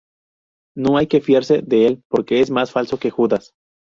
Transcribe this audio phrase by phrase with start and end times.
[0.75, 3.53] No hay que fiarse de él porque es más falso que Judas